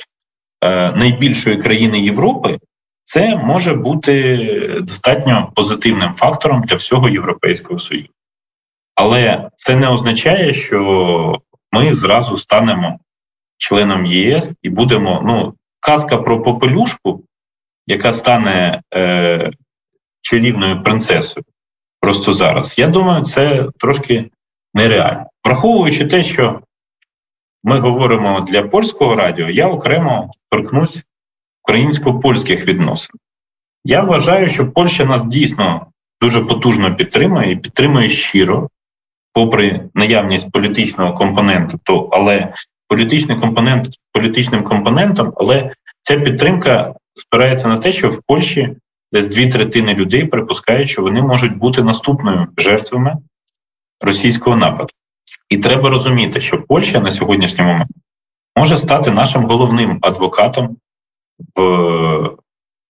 е, 0.60 0.92
найбільшої 0.92 1.62
країни 1.62 2.00
Європи 2.00 2.58
це 3.04 3.36
може 3.36 3.74
бути 3.74 4.36
достатньо 4.82 5.52
позитивним 5.54 6.14
фактором 6.14 6.62
для 6.62 6.76
всього 6.76 7.08
Європейського 7.08 7.78
Союзу. 7.78 8.08
Але 8.94 9.50
це 9.56 9.76
не 9.76 9.88
означає, 9.88 10.52
що 10.52 11.42
ми 11.72 11.92
зразу 11.92 12.38
станемо 12.38 12.98
членом 13.56 14.06
ЄС 14.06 14.50
і 14.62 14.70
будемо. 14.70 15.22
Ну, 15.24 15.54
казка 15.80 16.18
про 16.18 16.42
попелюшку, 16.42 17.24
яка 17.86 18.12
стане 18.12 18.82
е, 18.94 19.50
чарівною 20.22 20.82
принцесою 20.82 21.44
просто 22.04 22.32
зараз. 22.32 22.78
Я 22.78 22.88
думаю, 22.88 23.24
це 23.24 23.68
трошки 23.78 24.30
нереально. 24.74 25.26
Враховуючи 25.44 26.06
те, 26.06 26.22
що 26.22 26.60
ми 27.62 27.78
говоримо 27.78 28.40
для 28.40 28.62
польського 28.62 29.14
радіо, 29.14 29.50
я 29.50 29.68
окремо 29.68 30.30
торкнусь 30.50 31.04
українсько-польських 31.62 32.66
відносин. 32.66 33.16
Я 33.84 34.02
вважаю, 34.02 34.48
що 34.48 34.72
Польща 34.72 35.04
нас 35.04 35.24
дійсно 35.24 35.86
дуже 36.20 36.44
потужно 36.44 36.96
підтримує 36.96 37.52
і 37.52 37.56
підтримує 37.56 38.08
щиро, 38.08 38.68
попри 39.34 39.88
наявність 39.94 40.52
політичного 40.52 41.14
компоненту, 41.14 41.80
то 41.82 42.08
але 42.12 42.54
політичний 42.88 43.40
компонент 43.40 43.88
політичним 44.12 44.62
компонентом, 44.62 45.32
але 45.36 45.72
ця 46.02 46.20
підтримка 46.20 46.94
спирається 47.14 47.68
на 47.68 47.76
те, 47.76 47.92
що 47.92 48.10
в 48.10 48.22
Польщі 48.26 48.76
десь 49.12 49.26
дві 49.26 49.50
третини 49.50 49.94
людей 49.94 50.24
припускають, 50.24 50.88
що 50.88 51.02
вони 51.02 51.22
можуть 51.22 51.58
бути 51.58 51.82
наступною 51.82 52.46
жертвами 52.58 53.16
російського 54.00 54.56
нападу. 54.56 54.90
І 55.48 55.58
треба 55.58 55.90
розуміти, 55.90 56.40
що 56.40 56.62
Польща 56.62 57.00
на 57.00 57.10
сьогоднішній 57.10 57.64
момент 57.64 57.90
може 58.56 58.76
стати 58.76 59.10
нашим 59.10 59.44
головним 59.44 59.98
адвокатом 60.02 60.76
в 61.56 62.30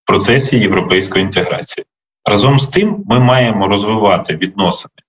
процесі 0.05 0.59
європейської 0.59 1.25
інтеграції. 1.25 1.85
Разом 2.25 2.59
з 2.59 2.67
тим, 2.67 3.03
ми 3.05 3.19
маємо 3.19 3.67
розвивати 3.67 4.35
відносини 4.35 5.04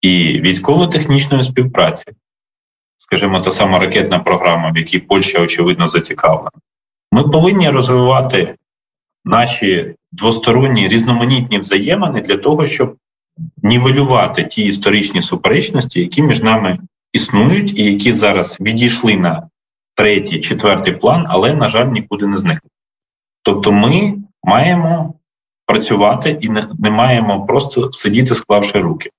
і 0.00 0.40
військово-технічної 0.40 1.42
співпраці, 1.42 2.04
скажімо, 2.96 3.40
та 3.40 3.50
сама 3.50 3.78
ракетна 3.78 4.18
програма, 4.18 4.70
в 4.70 4.76
якій 4.76 4.98
Польща 4.98 5.42
очевидно 5.42 5.88
зацікавлена. 5.88 6.50
Ми 7.12 7.22
повинні 7.28 7.70
розвивати 7.70 8.54
наші 9.24 9.94
двосторонні 10.12 10.88
різноманітні 10.88 11.58
взаємини 11.58 12.20
для 12.20 12.36
того, 12.36 12.66
щоб 12.66 12.96
нівелювати 13.62 14.44
ті 14.44 14.64
історичні 14.64 15.22
суперечності, 15.22 16.00
які 16.00 16.22
між 16.22 16.42
нами 16.42 16.78
існують, 17.12 17.78
і 17.78 17.84
які 17.84 18.12
зараз 18.12 18.60
відійшли 18.60 19.16
на 19.16 19.48
третій, 19.94 20.40
четвертий 20.40 20.92
план, 20.92 21.26
але, 21.28 21.54
на 21.54 21.68
жаль, 21.68 21.86
нікуди 21.86 22.26
не 22.26 22.36
зникли. 22.36 22.70
Тобто, 23.42 23.72
ми 23.72 24.14
маємо 24.42 25.14
працювати 25.66 26.38
і 26.40 26.48
не, 26.48 26.90
маємо 26.90 27.46
просто 27.46 27.92
сидіти, 27.92 28.34
склавши 28.34 28.80
руки. 28.80 29.10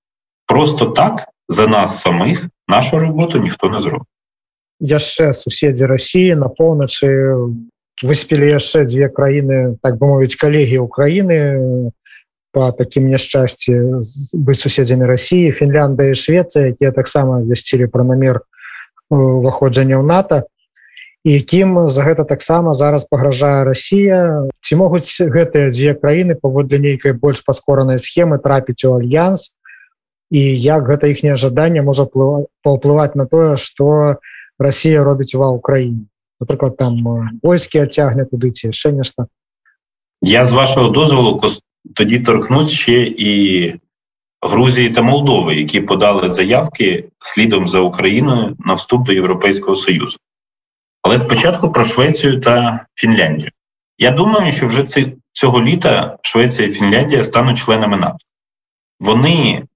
Просто 0.47 0.85
так 0.85 1.27
за 1.49 1.67
нас 1.67 2.01
самих 2.01 2.47
нашу 2.67 2.99
роботу 2.99 3.39
ніхто 3.39 3.69
не 3.69 3.79
зробить. 3.81 4.07
Яшчэ 4.79 5.33
суседзі 5.33 5.85
Росіі 5.85 6.35
на 6.35 6.49
поўначы 6.53 7.33
выспелі 8.03 8.45
яшчэ 8.45 8.85
дзве 8.85 9.09
краіны 9.09 9.77
так 9.81 9.97
бы 9.97 10.07
мовіць 10.07 10.37
калегі 10.37 10.85
Украіны 10.85 11.89
по 12.53 12.71
такім 12.71 13.09
няшчасці 13.09 13.73
быць 14.37 14.61
суседзямі 14.61 15.09
Росіі 15.09 15.51
Фінляндыя 15.51 16.13
і 16.13 16.19
Швецыя 16.19 16.77
якія 16.77 16.91
таксама 16.93 17.41
вясцілі 17.41 17.89
пра 17.89 18.05
намер 18.05 18.45
уваходжання 19.09 19.97
ў 19.97 20.05
НАТО 20.05 20.45
якім 21.25 21.89
за 21.89 22.05
гэта 22.05 22.23
таксама 22.23 22.77
зараз 22.77 23.09
пагражае 23.09 23.65
Росія 23.65 24.45
ці 24.61 24.77
могуць 24.77 25.17
гэтыя 25.17 25.73
дзве 25.73 25.97
краіны 25.97 26.37
паводле 26.37 26.77
нейкай 26.77 27.17
больш 27.17 27.41
паскоранай 27.41 27.97
схемы 27.97 28.37
трапіць 28.37 28.85
у 28.85 28.93
альянс 29.01 29.56
і 30.30 30.40
як 30.60 30.88
гэта 30.88 31.12
іхняе 31.12 31.36
жаданне 31.36 31.82
можа 31.82 32.06
паўплываць 32.06 33.14
на 33.14 33.26
тое 33.26 33.56
што 33.56 34.16
Росія 34.58 35.04
робіць 35.04 35.34
ва 35.34 35.52
ўкраіне 35.52 36.08
напрыклад 36.40 36.76
там 36.76 37.02
войскі 37.42 37.84
адцягне 37.86 38.24
туды 38.24 38.50
ці 38.50 38.72
яшчэ 38.72 38.92
нешта 38.92 39.26
я 40.22 40.44
з 40.44 40.52
вашого 40.52 40.88
дозволу 40.88 41.40
тоді 41.94 42.18
торкнусь 42.20 42.70
ще 42.70 43.02
і 43.02 43.32
Грузії 44.42 44.90
та 44.90 45.02
Молдови, 45.02 45.54
які 45.54 45.80
подали 45.80 46.28
заявки 46.28 47.04
слідом 47.18 47.68
за 47.68 47.80
Україною 47.80 48.56
на 48.58 48.74
вступ 48.74 49.06
до 49.06 49.12
Європейського 49.12 49.76
Союзу. 49.76 50.18
Але 51.02 51.18
спочатку 51.18 51.72
про 51.72 51.84
Швецію 51.84 52.40
та 52.40 52.86
Фінляндію. 52.94 53.50
Я 53.98 54.10
думаю, 54.10 54.52
що 54.52 54.66
вже 54.66 54.84
ці, 54.84 55.16
цього 55.32 55.62
літа 55.62 56.18
Швеція 56.22 56.68
і 56.68 56.72
Фінляндія 56.72 57.22
стануть 57.22 57.58
членами 57.58 57.96
НАТО. 57.96 58.16
Вони 59.00 59.62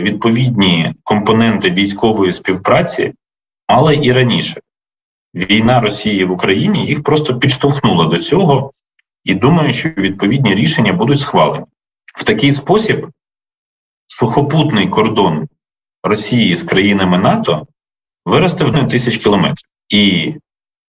відповідні 0.00 0.94
компоненти 1.04 1.70
військової 1.70 2.32
співпраці 2.32 3.14
мали 3.68 3.98
і 4.02 4.12
раніше 4.12 4.60
війна 5.34 5.80
Росії 5.80 6.24
в 6.24 6.32
Україні 6.32 6.86
їх 6.86 7.02
просто 7.02 7.38
підштовхнула 7.38 8.06
до 8.06 8.18
цього, 8.18 8.72
і 9.24 9.34
думаю, 9.34 9.72
що 9.72 9.88
відповідні 9.88 10.54
рішення 10.54 10.92
будуть 10.92 11.20
схвалені 11.20 11.64
в 12.18 12.24
такий 12.24 12.52
спосіб. 12.52 13.08
Сухопутний 14.06 14.88
кордон 14.88 15.48
Росії 16.02 16.54
з 16.54 16.62
країнами 16.62 17.18
НАТО 17.18 17.66
виросте 18.24 18.64
в 18.64 18.88
тисяч 18.88 19.16
кілометрів. 19.16 19.68
І 19.88 20.34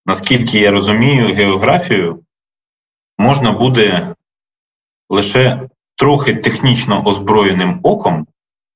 наскільки 0.06 0.58
я 0.58 0.70
розумію 0.70 1.34
географію, 1.34 2.24
можна 3.18 3.52
буде 3.52 4.14
лише 5.08 5.68
трохи 5.96 6.34
технічно 6.34 7.06
озброєним 7.06 7.80
оком 7.82 8.26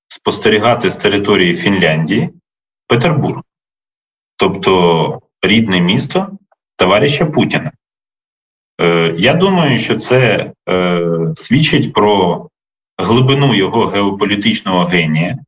спостерігати 0.09 0.91
з 0.91 0.97
території 0.97 1.55
Фінляндії 1.55 2.31
Петербург. 2.87 3.43
Тобто 4.37 5.21
рідне 5.43 5.81
місто 5.81 6.39
товариша 6.77 7.27
Путіна. 7.27 7.73
Е, 8.81 9.15
Я 9.19 9.35
думаю, 9.35 9.79
що 9.79 9.97
це 9.97 10.53
е, 10.69 11.01
свідчить 11.37 11.93
про 11.93 12.49
глибину 12.99 13.55
його 13.55 13.87
геополітичного 13.87 14.85
генія. 14.85 15.39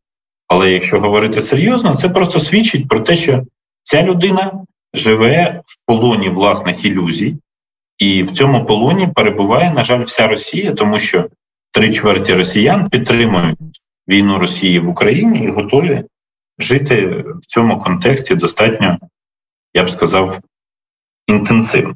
Але 0.48 0.70
якщо 0.70 1.00
говорити 1.00 1.40
серйозно, 1.40 1.94
це 1.94 2.08
просто 2.08 2.40
свідчить 2.40 2.88
про 2.88 3.00
те, 3.00 3.16
що 3.16 3.42
ця 3.82 4.02
людина 4.02 4.52
живе 4.94 5.62
в 5.66 5.86
полоні 5.86 6.28
власних 6.28 6.84
ілюзій, 6.84 7.36
і 7.98 8.22
в 8.22 8.30
цьому 8.30 8.66
полоні 8.66 9.08
перебуває, 9.14 9.72
на 9.72 9.82
жаль, 9.82 10.02
вся 10.02 10.26
Росія, 10.26 10.72
тому 10.72 10.98
що 10.98 11.28
три 11.72 11.92
чверті 11.92 12.34
росіян 12.34 12.88
підтримують 12.88 13.58
війну 14.08 14.38
Росії 14.38 14.78
в 14.78 14.88
Україні 14.88 15.44
і 15.44 15.50
готові 15.50 16.04
жити 16.58 17.06
в 17.42 17.46
цьому 17.46 17.80
контексті 17.80 18.34
достатньо 18.34 18.98
я 19.74 19.84
б 19.84 19.90
сказав, 19.90 20.40
інтенсивно. 21.26 21.94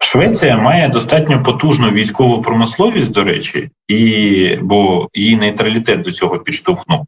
Швеція 0.00 0.56
має 0.56 0.88
достатньо 0.88 1.42
потужну 1.42 1.90
військову 1.90 2.42
промисловість, 2.42 3.10
до 3.10 3.24
речі, 3.24 3.70
і, 3.88 4.58
бо 4.62 5.08
її 5.14 5.36
нейтралітет 5.36 6.02
до 6.02 6.12
цього 6.12 6.38
підштовхнув, 6.38 7.06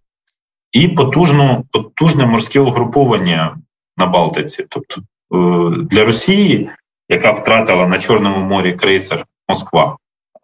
і 0.73 0.89
потужну, 0.89 1.65
потужне 1.73 2.27
морське 2.27 2.61
угруповання 2.61 3.57
на 3.97 4.07
Балтиці. 4.07 4.67
Тобто 4.69 5.01
е, 5.01 5.07
для 5.91 6.05
Росії, 6.05 6.71
яка 7.09 7.31
втратила 7.31 7.87
на 7.87 7.99
Чорному 7.99 8.47
морі 8.47 8.73
крейсер 8.73 9.27
Москва, 9.49 9.97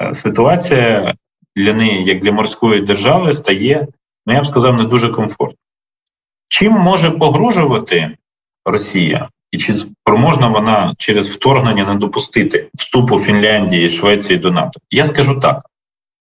е, 0.02 0.14
ситуація 0.14 1.14
для 1.56 1.72
неї, 1.72 2.04
як 2.04 2.20
для 2.20 2.32
морської 2.32 2.80
держави, 2.80 3.32
стає, 3.32 3.86
ну 4.26 4.34
я 4.34 4.40
б 4.40 4.46
сказав, 4.46 4.76
не 4.76 4.84
дуже 4.84 5.08
комфортно. 5.08 5.58
Чим 6.48 6.72
може 6.72 7.10
погрожувати 7.10 8.16
Росія? 8.64 9.28
і 9.50 9.58
чи 9.58 9.76
спроможна 9.76 10.48
вона 10.48 10.94
через 10.98 11.30
вторгнення 11.30 11.86
не 11.86 11.94
допустити 11.94 12.68
вступу 12.74 13.18
Фінляндії 13.18 13.86
і 13.86 13.88
Швеції 13.88 14.38
до 14.38 14.50
НАТО? 14.50 14.80
Я 14.90 15.04
скажу 15.04 15.40
так: 15.40 15.66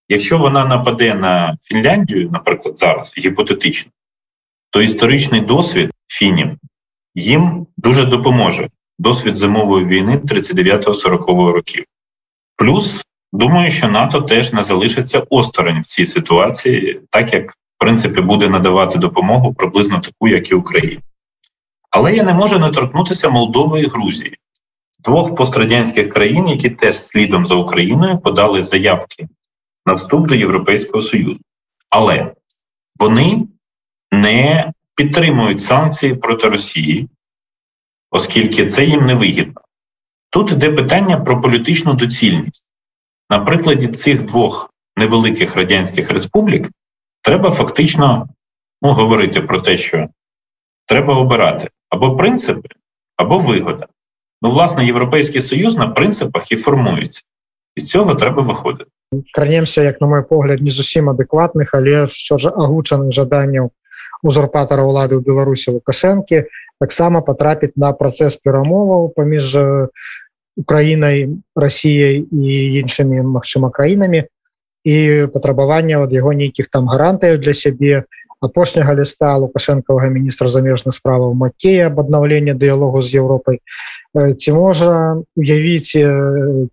якщо 0.09 0.37
вона 0.37 0.65
нападе 0.65 1.13
на 1.13 1.57
Фінляндію, 1.63 2.29
наприклад, 2.31 2.77
зараз 2.77 3.13
гіпотетично, 3.17 3.91
то 4.69 4.81
історичний 4.81 5.41
досвід 5.41 5.91
фінів 6.07 6.51
їм 7.15 7.67
дуже 7.77 8.05
допоможе. 8.05 8.69
Досвід 8.99 9.35
зимової 9.35 9.85
війни 9.85 10.17
39-40 10.17 11.51
років. 11.51 11.85
Плюс 12.55 13.05
думаю, 13.33 13.71
що 13.71 13.87
НАТО 13.87 14.21
теж 14.21 14.53
не 14.53 14.63
залишиться 14.63 15.23
осторонь 15.29 15.81
в 15.81 15.85
цій 15.85 16.05
ситуації, 16.05 17.01
так 17.09 17.33
як 17.33 17.51
в 17.51 17.77
принципі 17.77 18.21
буде 18.21 18.49
надавати 18.49 18.99
допомогу 18.99 19.53
приблизно 19.53 19.99
таку, 19.99 20.27
як 20.27 20.51
і 20.51 20.55
Україна. 20.55 21.01
Але 21.89 22.15
я 22.15 22.23
не 22.23 22.33
можу 22.33 22.59
не 22.59 22.69
торкнутися 22.69 23.29
Молдови 23.29 23.81
і 23.81 23.87
Грузії, 23.87 24.37
двох 24.99 25.35
пострадянських 25.35 26.13
країн, 26.13 26.47
які 26.47 26.69
теж 26.69 26.97
слідом 26.97 27.45
за 27.45 27.55
Україною 27.55 28.19
подали 28.19 28.63
заявки 28.63 29.27
на 29.85 29.93
вступ 29.93 30.27
до 30.27 30.35
Європейського 30.35 31.01
Союзу. 31.01 31.39
Але 31.89 32.33
вони 32.99 33.47
не 34.11 34.73
підтримують 34.95 35.61
санкції 35.61 36.15
проти 36.15 36.49
Росії, 36.49 37.09
оскільки 38.11 38.65
це 38.65 38.85
їм 38.85 39.05
не 39.05 39.13
вигідно. 39.13 39.61
Тут 40.29 40.51
йде 40.51 40.71
питання 40.71 41.17
про 41.17 41.41
політичну 41.41 41.93
доцільність. 41.93 42.64
на 43.30 43.38
прикладі 43.38 43.88
цих 43.88 44.22
двох 44.22 44.74
невеликих 44.96 45.56
радянських 45.56 46.10
республік 46.10 46.68
треба 47.22 47.50
фактично 47.50 48.28
ну, 48.82 48.92
говорити 48.92 49.40
про 49.40 49.60
те, 49.60 49.76
що 49.76 50.08
треба 50.86 51.14
обирати 51.14 51.68
або 51.88 52.16
принципи, 52.16 52.68
або 53.16 53.38
вигода. 53.38 53.86
Ну, 54.42 54.50
власне, 54.50 54.86
Європейський 54.86 55.40
Союз 55.40 55.76
на 55.76 55.88
принципах 55.88 56.52
і 56.52 56.56
формується. 56.56 57.22
І 57.76 57.80
з 57.80 57.88
цього 57.88 58.14
треба 58.14 58.42
виходити. 58.42 58.90
Кранемся, 59.34 59.82
як 59.82 60.00
на 60.00 60.06
мой 60.06 60.22
погляд, 60.22 60.62
не 60.62 60.70
зусім 60.70 61.10
адэкватных, 61.10 61.70
але 61.72 62.04
все 62.04 62.38
ж 62.38 62.48
агучаных 62.48 63.12
жаданняў 63.12 63.70
узурпатара 64.22 64.84
ўлады 64.84 65.16
ў 65.16 65.24
Беларусі 65.24 65.76
Лукашэнкі 65.76 66.44
таксама 66.80 67.20
патрапіць 67.24 67.76
на 67.76 67.92
працэс 67.96 68.36
перамоваў 68.40 69.12
паміж 69.16 69.56
Украінай, 70.57 71.29
Расіяй 71.55 72.23
і 72.31 72.51
іншымі 72.79 73.21
магчыма 73.21 73.71
краінамі. 73.71 74.25
І 74.85 75.27
патрабавання 75.33 75.99
ад 76.03 76.13
яго 76.13 76.31
нейкіх 76.33 76.69
там 76.69 76.87
гарантыяў 76.87 77.41
для 77.41 77.53
сябе 77.53 78.05
апошняга 78.45 78.93
ліста 78.95 79.35
лукашэнкавага 79.41 80.09
міністра 80.13 80.47
замежных 80.47 80.95
справаў 80.95 81.33
Макея 81.33 81.89
аб 81.89 81.99
аднаўленне 82.03 82.53
дыялогу 82.53 83.01
з 83.01 83.17
Еўропай. 83.17 83.59
Ці 84.13 84.49
можа 84.53 85.19
уявіць 85.35 85.97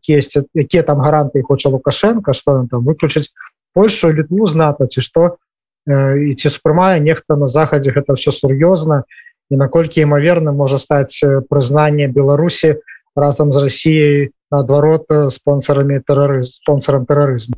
кесці 0.04 0.44
якія 0.54 0.82
там 0.82 1.00
гаранты 1.00 1.42
хоча 1.42 1.68
лукашенко 1.68 2.32
что 2.32 2.62
он 2.62 2.68
там 2.68 2.84
выключыць 2.84 3.32
Польшу 3.74 4.12
літву 4.12 4.46
знато 4.46 4.86
ці 4.86 5.00
што 5.00 5.40
і 5.88 6.34
ці 6.34 6.48
успрымае 6.48 7.00
нехта 7.00 7.36
на 7.36 7.48
захадзе 7.48 7.90
гэта 7.90 8.14
все 8.14 8.30
сур'ёзна 8.30 9.02
і 9.50 9.56
наколькі 9.56 10.04
імаверна 10.04 10.52
можа 10.52 10.78
стаць 10.78 11.24
прызнанне 11.48 12.06
Беларусі 12.06 12.78
разам 13.15 13.51
з 13.51 13.63
Росіяй 13.63 14.29
наадварот 14.51 15.07
спонсорамі 15.31 15.99
тэрары 15.99 16.43
спонсорам 16.43 17.05
тэрарызму 17.05 17.55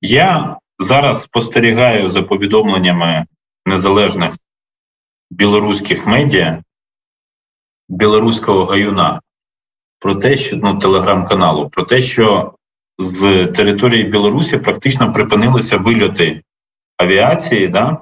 я 0.00 0.58
зараз 0.78 1.22
спостерігаю 1.22 2.10
за 2.10 2.22
повідомленнями 2.22 3.26
незалежних 3.66 4.34
білоруських 5.30 6.06
медіа 6.06 6.62
білоруського 7.88 8.64
гаюна 8.64 9.20
про 9.98 10.14
те, 10.14 10.36
що 10.36 10.56
ну, 10.56 10.78
телеграм-каналу, 10.78 11.68
про 11.68 11.82
те, 11.82 12.00
що 12.00 12.54
з 12.98 13.46
території 13.46 14.04
Білорусі 14.04 14.58
практично 14.58 15.12
припинилися 15.12 15.76
вильоти 15.76 16.42
авіації 16.96 17.68
да, 17.68 17.98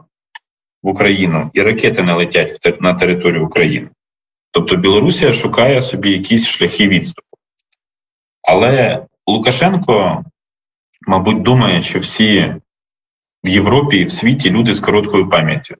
в 0.82 0.88
Україну, 0.88 1.50
і 1.52 1.62
ракети 1.62 2.02
не 2.02 2.12
летять 2.12 2.80
на 2.80 2.94
територію 2.94 3.46
України. 3.46 3.88
Тобто 4.55 4.75
Білорусія 4.75 5.33
шукає 5.33 5.81
собі 5.81 6.11
якісь 6.11 6.45
шляхи 6.45 6.87
відступу. 6.87 7.37
Але 8.41 9.05
Лукашенко, 9.27 10.23
мабуть, 11.07 11.41
думає, 11.41 11.81
що 11.81 11.99
всі 11.99 12.55
в 13.43 13.49
Європі 13.49 13.97
і 13.97 14.05
в 14.05 14.11
світі 14.11 14.49
люди 14.49 14.73
з 14.73 14.79
короткою 14.79 15.29
пам'яттю, 15.29 15.75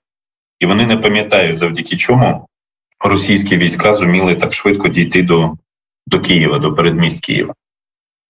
і 0.60 0.66
вони 0.66 0.88
не 0.88 0.98
пам'ятають, 0.98 1.58
завдяки 1.58 1.98
чому 1.98 2.48
російські 3.00 3.58
війська 3.58 3.94
зуміли 3.94 4.36
так 4.36 4.54
швидко 4.54 4.88
дійти 4.88 5.24
до 5.24 5.54
до 6.08 6.20
Києва, 6.20 6.60
до 6.60 6.74
передмість 6.74 7.26
Києва. 7.26 7.54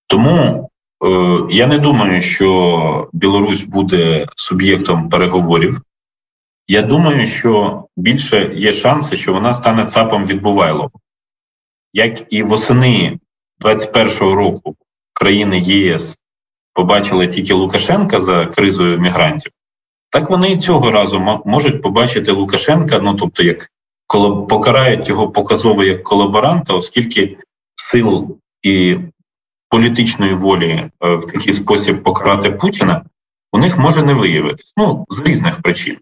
Тому 0.07 0.69
е, 1.05 1.39
я 1.49 1.67
не 1.67 1.79
думаю, 1.79 2.21
що 2.21 3.09
Білорусь 3.13 3.63
буде 3.63 4.27
суб'єктом 4.35 5.09
переговорів. 5.09 5.81
Я 6.67 6.81
думаю, 6.81 7.25
що 7.25 7.83
більше 7.97 8.51
є 8.55 8.71
шанси, 8.71 9.17
що 9.17 9.33
вона 9.33 9.53
стане 9.53 9.85
ЦАПом 9.85 10.25
відбувайло. 10.25 10.91
Як 11.93 12.33
і 12.33 12.43
восени 12.43 13.19
21-го 13.61 14.35
року 14.35 14.75
країни 15.13 15.59
ЄС 15.59 16.17
побачили 16.73 17.27
тільки 17.27 17.53
Лукашенка 17.53 18.19
за 18.19 18.45
кризою 18.45 18.99
мігрантів, 18.99 19.51
так 20.09 20.29
вони 20.29 20.51
і 20.51 20.57
цього 20.57 20.91
разу 20.91 21.41
можуть 21.45 21.81
побачити 21.81 22.31
Лукашенка, 22.31 22.99
ну 22.99 23.15
тобто, 23.15 23.43
як 23.43 23.71
покарають 24.49 25.09
його 25.09 25.29
показово 25.29 25.83
як 25.83 26.03
колаборанта, 26.03 26.73
оскільки 26.73 27.37
сил 27.75 28.37
і 28.61 28.97
політичної 29.69 30.33
волі 30.33 30.69
е, 30.69 31.15
в 31.15 31.25
такий 31.31 31.53
спосіб 31.53 32.03
покарати 32.03 32.51
Путіна 32.51 33.05
у 33.51 33.57
них 33.57 33.77
може 33.77 34.03
не 34.03 34.13
виявити 34.13 34.63
ну 34.77 35.05
з 35.09 35.25
різних 35.25 35.61
причин. 35.61 35.97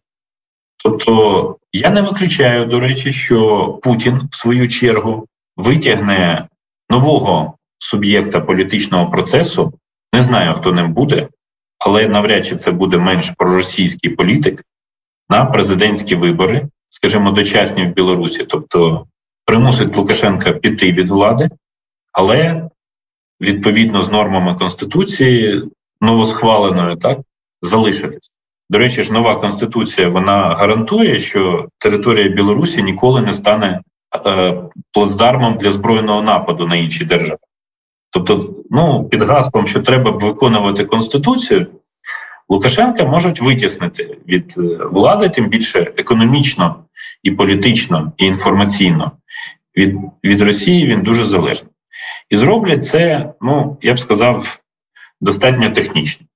Тобто 0.83 1.57
я 1.73 1.89
не 1.89 2.01
виключаю, 2.01 2.65
до 2.65 2.79
речі, 2.79 3.13
що 3.13 3.67
Путін 3.83 4.29
в 4.31 4.35
свою 4.35 4.67
чергу 4.67 5.27
витягне 5.57 6.47
нового 6.89 7.57
суб'єкта 7.77 8.39
політичного 8.39 9.11
процесу. 9.11 9.73
Не 10.13 10.23
знаю, 10.23 10.53
хто 10.53 10.71
ним 10.71 10.93
буде, 10.93 11.27
але 11.77 12.07
навряд 12.07 12.45
чи 12.45 12.55
це 12.55 12.71
буде 12.71 12.97
менш 12.97 13.31
проросійський 13.37 14.09
політик 14.09 14.63
на 15.29 15.45
президентські 15.45 16.15
вибори, 16.15 16.67
скажімо, 16.89 17.31
дочасні 17.31 17.85
в 17.85 17.93
Білорусі, 17.93 18.43
тобто 18.43 19.07
примусить 19.45 19.97
Лукашенка 19.97 20.51
піти 20.51 20.91
від 20.91 21.09
влади, 21.09 21.49
але 22.11 22.69
відповідно 23.41 24.03
з 24.03 24.11
нормами 24.11 24.55
Конституції 24.55 25.63
новосхваленою 26.01 26.95
так 26.95 27.19
залишитись. 27.61 28.32
До 28.69 28.77
речі, 28.77 29.03
ж 29.03 29.13
нова 29.13 29.35
конституція 29.35 30.09
вона 30.09 30.55
гарантує, 30.55 31.19
що 31.19 31.67
територія 31.77 32.27
Білорусі 32.27 32.83
ніколи 32.83 33.21
не 33.21 33.33
стане 33.33 33.81
е, 34.25 34.55
плацдармом 34.91 35.57
для 35.57 35.71
збройного 35.71 36.21
нападу 36.21 36.67
на 36.67 36.75
інші 36.75 37.05
держави. 37.05 37.37
Тобто, 38.09 38.55
ну 38.71 39.09
під 39.09 39.21
гаслом, 39.21 39.67
що 39.67 39.81
треба 39.81 40.11
б 40.11 40.19
виконувати 40.19 40.85
конституцію, 40.85 41.67
Лукашенка 42.49 43.05
можуть 43.05 43.41
витіснити 43.41 44.17
від 44.27 44.55
е, 44.57 44.61
влади, 44.91 45.29
тим 45.29 45.49
більше 45.49 45.93
економічно 45.97 46.85
і 47.23 47.31
політично, 47.31 48.11
і 48.17 48.25
інформаційно. 48.25 49.11
Від 49.77 49.95
від 50.23 50.41
Росії 50.41 50.87
він 50.87 51.01
дуже 51.01 51.25
залежний. 51.25 51.71
І 52.29 52.35
зроблять 52.35 52.85
це, 52.85 53.33
ну 53.41 53.77
я 53.81 53.93
б 53.93 53.99
сказав, 53.99 54.59
достатньо 55.21 55.69
технічно. 55.69 56.27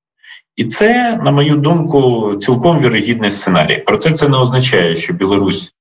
І 0.58 0.66
це, 0.66 1.18
на 1.24 1.32
мою 1.32 1.58
думку, 1.58 2.36
цілком 2.36 2.80
вірогідний 2.80 3.30
сценарій. 3.30 3.84
Проте 3.88 4.12
це 4.12 4.30
не 4.30 4.38
означає, 4.38 4.96
що 4.96 5.14
Білорусь 5.14 5.76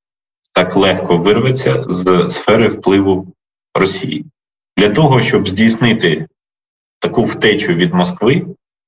так 0.53 0.77
легко 0.77 1.17
вирветься 1.17 1.85
з 1.89 2.29
сфери 2.31 2.69
впливу 2.69 3.27
Росії. 3.75 4.25
Для 4.77 4.91
того, 4.91 5.21
щоб 5.21 5.49
здійснити 5.49 6.27
таку 6.99 7.23
втечу 7.25 7.73
від 7.73 7.95
Москви, 7.95 8.47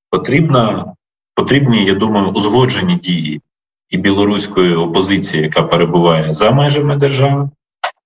потрібна, 0.09 0.93
потрібні, 1.35 1.85
я 1.85 1.95
думаю, 1.95 2.27
узгоджені 2.27 2.95
дії 2.95 3.41
і 3.89 3.97
білоруської 3.97 4.75
опозиції, 4.75 5.43
яка 5.43 5.63
перебуває 5.63 6.33
за 6.33 6.51
межами 6.51 6.95
держави, 6.95 7.49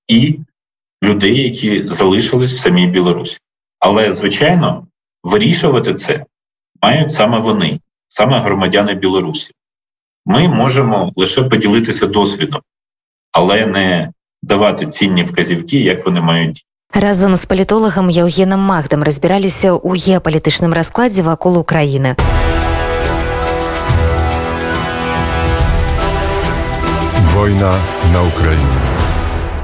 і 0.08 0.40
людей, 1.04 1.44
які 1.44 1.90
залишились 1.90 2.54
в 2.54 2.58
самій 2.58 2.88
Білорусі. 2.88 3.38
Але, 3.80 4.12
звичайно, 4.12 4.88
вирішувати 5.24 5.94
це 5.94 6.26
мають 6.83 7.13
саме 7.13 7.39
вони, 7.39 7.81
саме 8.09 8.41
громадяни 8.41 8.95
Білорусі. 8.95 9.53
Ми 10.27 10.49
можемо 10.49 11.13
лише 11.17 11.43
поділитися 11.43 12.07
досвідом, 12.07 12.61
але 13.33 13.67
не 13.67 14.13
давати 14.43 14.87
цінні 14.87 15.23
вказівки, 15.23 15.81
як 15.81 16.07
вони 16.07 16.21
мають. 16.21 16.65
Разом 16.95 17.37
з 17.37 17.45
палітолагам 17.45 18.11
Яўгенам 18.11 18.61
Магдам 18.61 19.03
разбіраліся 19.03 19.77
ў 19.77 19.93
геапалітычным 19.93 20.73
раскладзе 20.73 21.23
вакол 21.23 21.59
Украіны. 21.61 22.17
Война 27.37 27.77
на 28.13 28.23
Украине. 28.25 29.02